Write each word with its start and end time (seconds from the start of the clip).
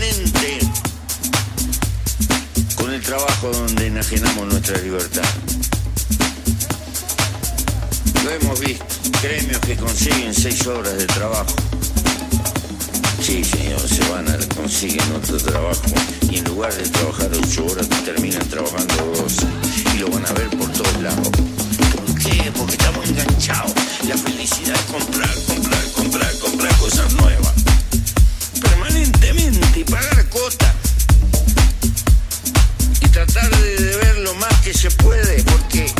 pregunté, 0.00 0.58
con 2.76 2.92
el 2.92 3.00
trabajo 3.02 3.50
donde 3.50 3.86
enajenamos 3.86 4.46
nuestra 4.46 4.78
libertad. 4.78 5.24
Lo 8.24 8.30
hemos 8.30 8.60
visto, 8.60 8.84
gremios 9.22 9.58
que 9.60 9.76
consiguen 9.76 10.34
seis 10.34 10.66
horas 10.66 10.96
de 10.96 11.06
trabajo. 11.06 11.54
Sí, 13.20 13.44
señor, 13.44 13.80
se 13.80 14.08
van 14.10 14.28
a 14.28 14.38
consiguen 14.54 15.12
otro 15.12 15.36
trabajo 15.38 15.82
y 16.30 16.38
en 16.38 16.44
lugar 16.44 16.72
de 16.74 16.88
trabajar 16.88 17.30
ocho 17.32 17.66
horas 17.66 17.88
terminan 18.04 18.46
trabajando 18.48 18.94
dos 19.16 19.36
y 19.94 19.98
lo 19.98 20.08
van 20.10 20.26
a 20.26 20.32
ver 20.32 20.48
por 20.50 20.70
todos 20.72 21.02
lados. 21.02 21.28
¿Por 21.28 22.18
qué? 22.18 22.52
Porque 22.56 22.72
estamos 22.74 23.08
enganchados. 23.08 23.72
La 24.08 24.16
felicidad 24.16 24.76
es 24.76 24.92
comprar, 24.92 25.34
comprar, 25.46 25.84
comprar, 25.92 26.38
comprar 26.38 26.76
cosas 26.78 27.12
nuevas. 27.14 27.69
Y 29.80 29.84
pagar 29.84 30.28
cuotas. 30.28 30.74
Y 33.00 33.08
tratar 33.08 33.50
de 33.50 33.96
ver 33.96 34.18
lo 34.18 34.34
más 34.34 34.54
que 34.60 34.74
se 34.74 34.90
puede 34.90 35.42
porque, 35.44 35.90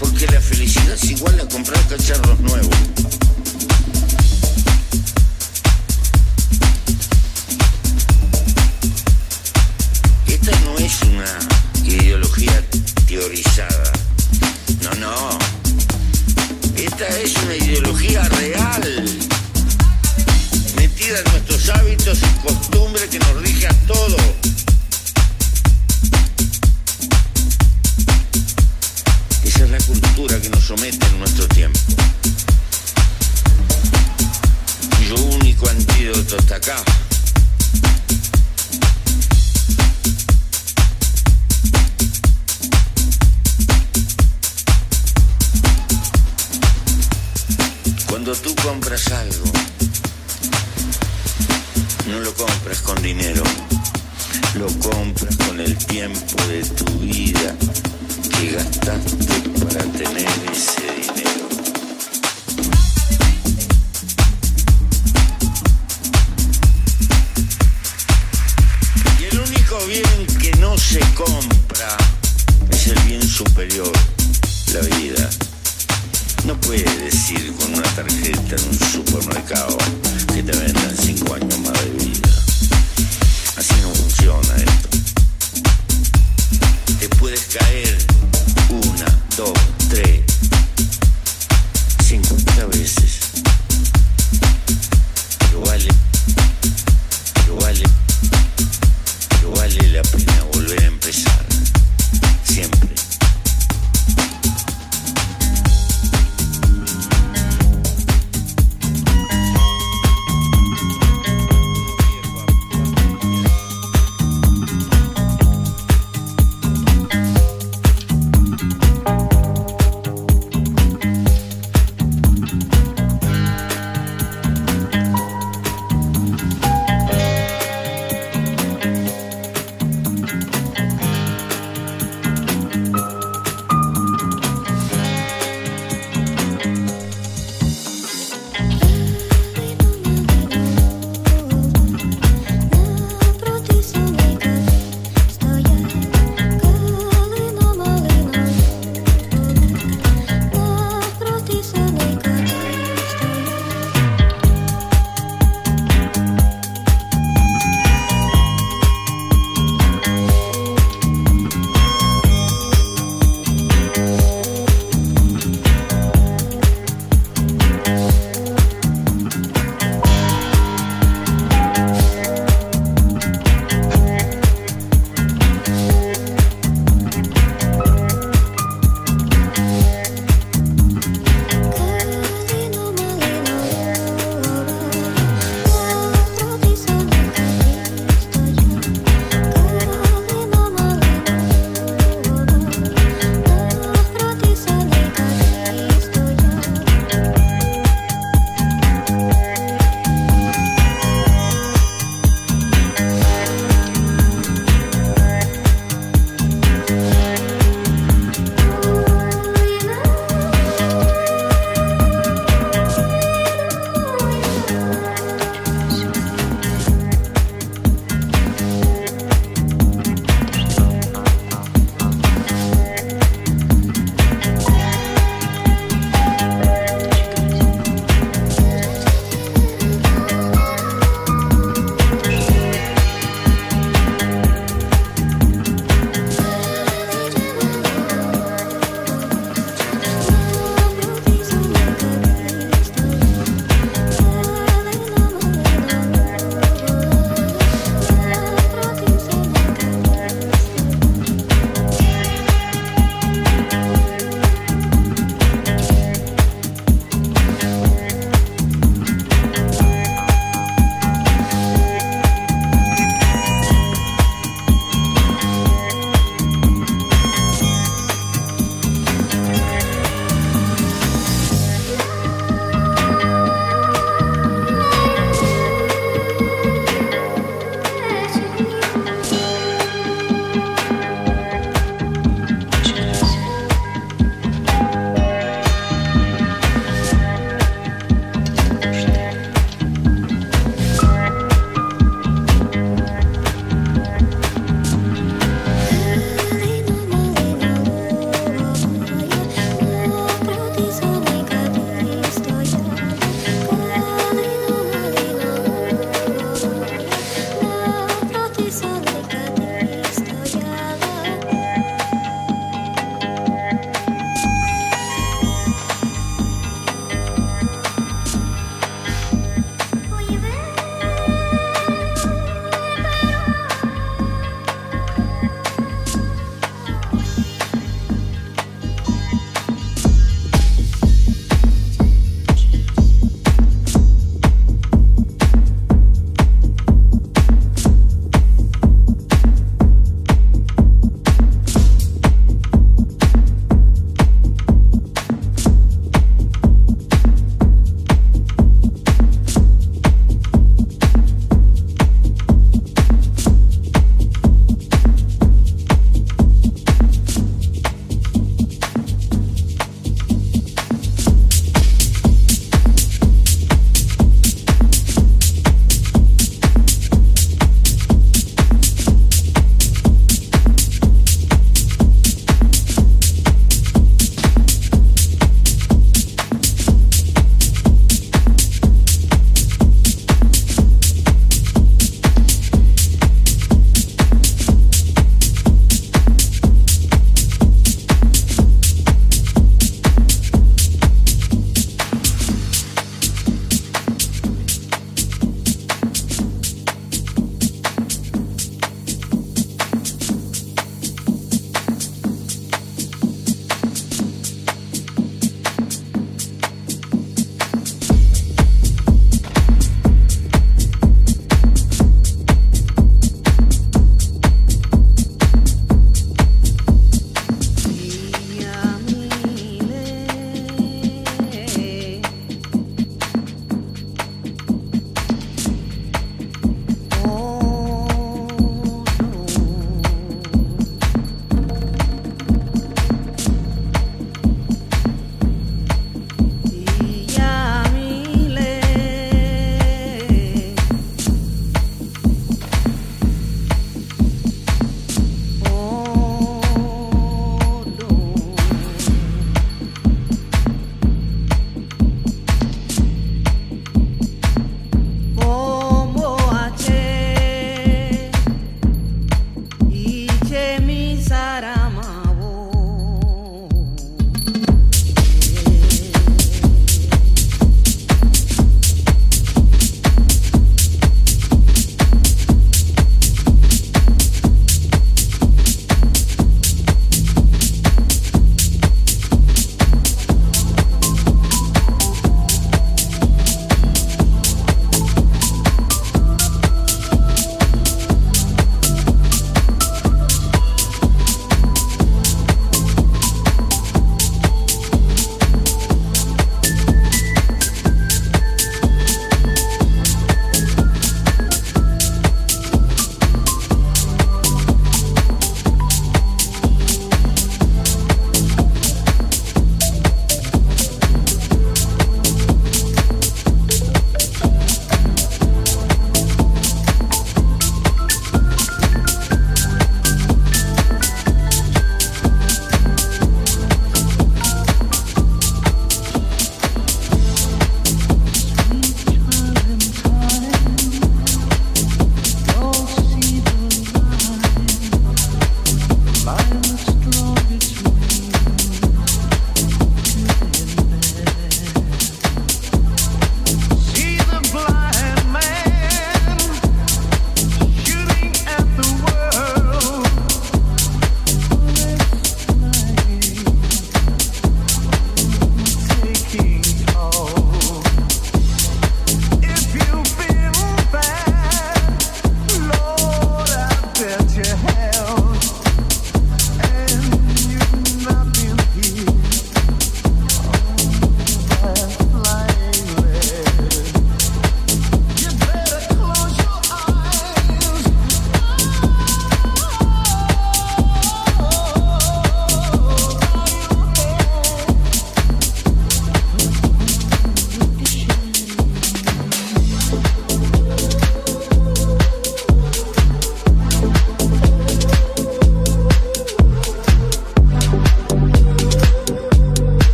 porque 0.00 0.26
la 0.26 0.40
felicidad 0.40 0.94
es 0.94 1.04
igual 1.04 1.38
a 1.38 1.46
comprar 1.46 1.80
cacharros 1.86 2.40
nuevos. 2.40 3.03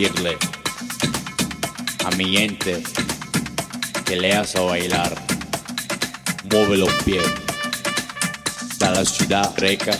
Decirle 0.00 0.38
a 2.06 2.10
mi 2.16 2.24
gente 2.34 2.82
que 4.06 4.16
leas 4.16 4.56
a 4.56 4.60
bailar, 4.60 5.14
mueve 6.50 6.78
los 6.78 6.92
pies, 7.04 7.22
da 8.78 8.92
la 8.92 9.04
ciudad 9.04 9.52
reca 9.58 9.99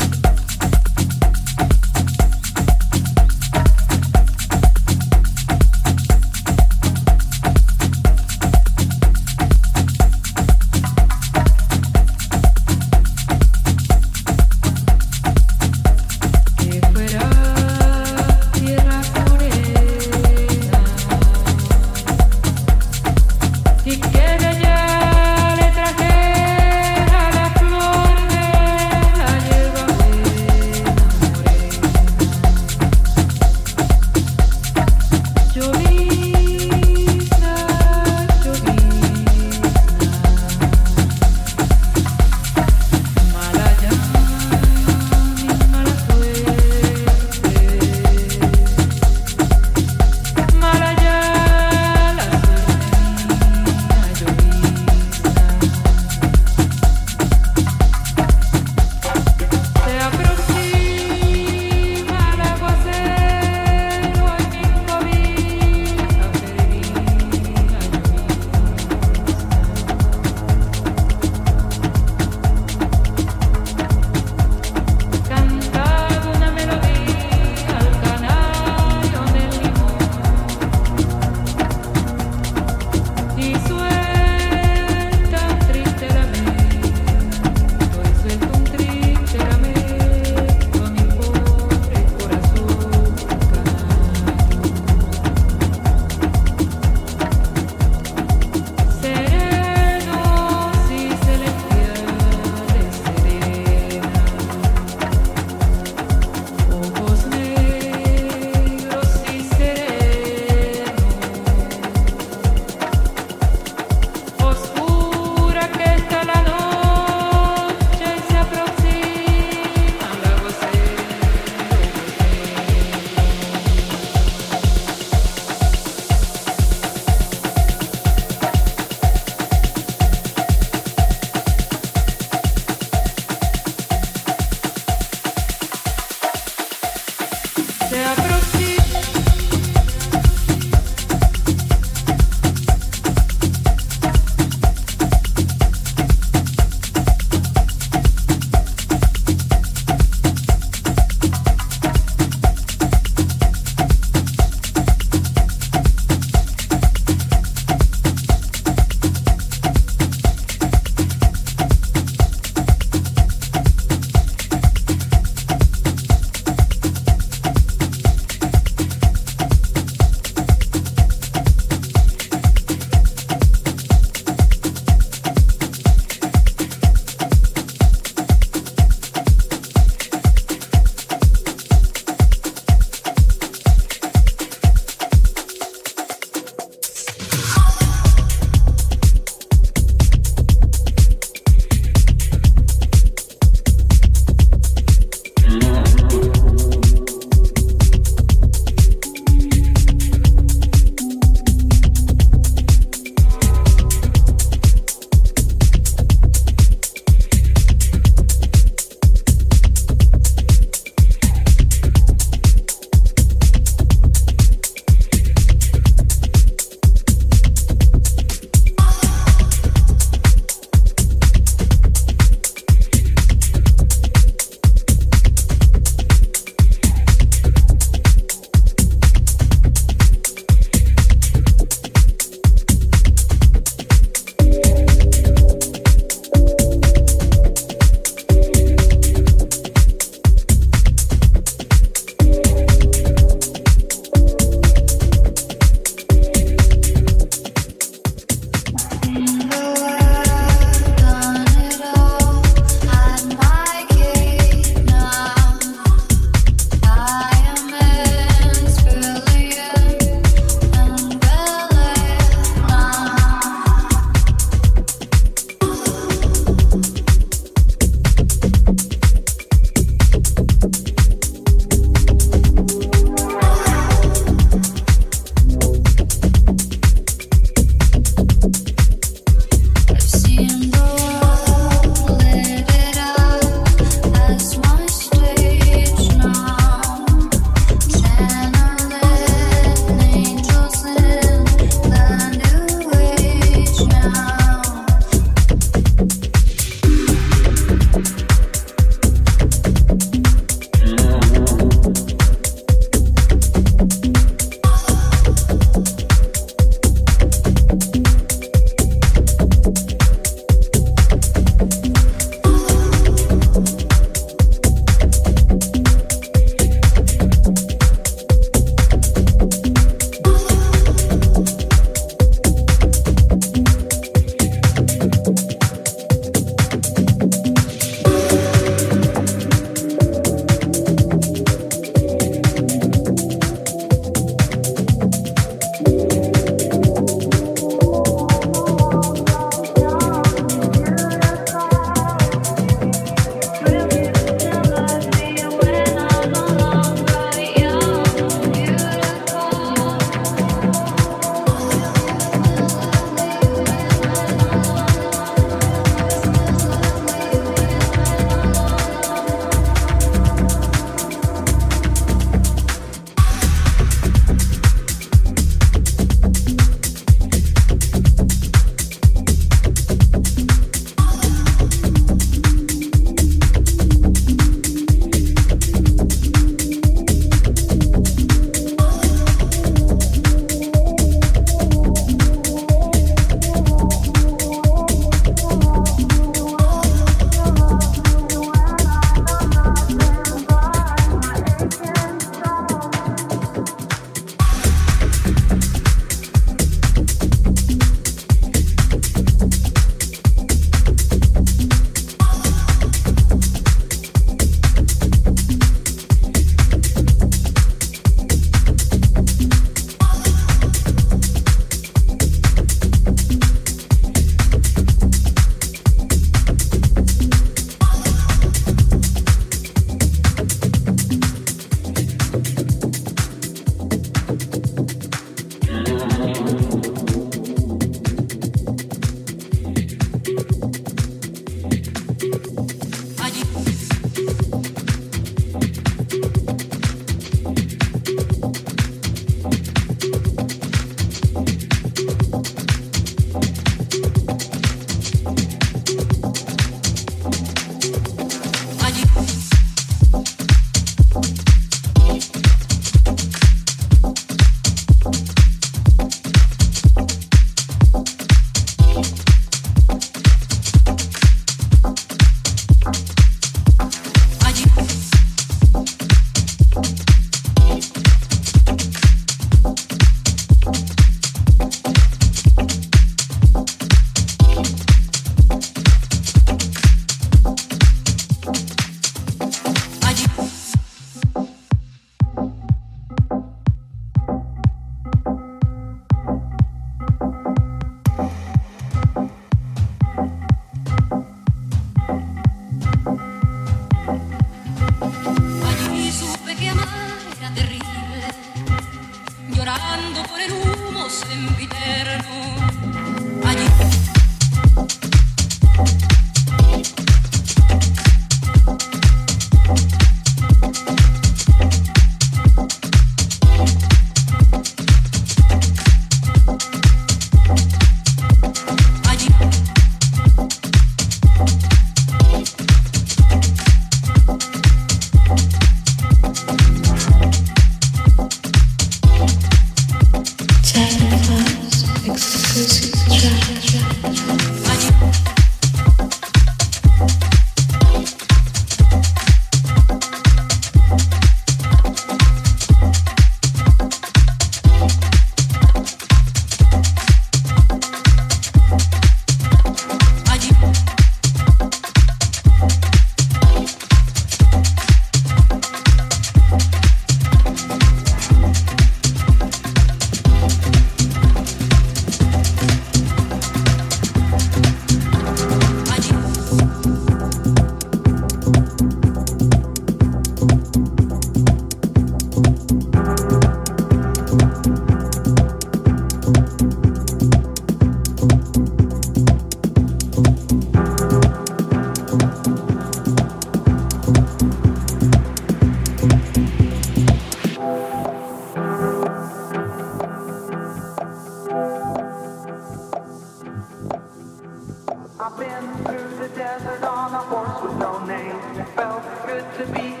with 597.61 597.77
no 597.77 598.03
name. 598.05 598.65
Felt 598.75 599.03
good 599.25 599.45
to 599.57 599.65
be 599.73 600.00